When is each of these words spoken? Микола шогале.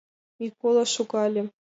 Микола 0.39 0.85
шогале. 0.93 1.43